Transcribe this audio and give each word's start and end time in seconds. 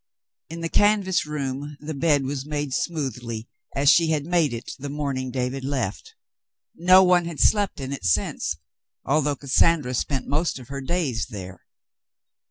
In 0.49 0.61
the 0.61 0.67
canvas 0.69 1.27
room 1.27 1.77
the 1.79 1.93
bed 1.93 2.23
was 2.23 2.43
made 2.43 2.73
smoothly, 2.73 3.47
as 3.75 3.87
she 3.91 4.07
had 4.09 4.25
made 4.25 4.51
it 4.51 4.71
the 4.79 4.89
morning 4.89 5.29
David 5.29 5.63
left. 5.63 6.15
No 6.73 7.03
one 7.03 7.25
had 7.25 7.39
slept 7.39 7.79
in 7.79 7.93
it 7.93 8.03
since, 8.03 8.57
although 9.05 9.35
Cassandra 9.35 9.93
spent 9.93 10.25
most 10.27 10.57
of 10.57 10.69
her 10.69 10.81
days 10.81 11.27
there. 11.29 11.67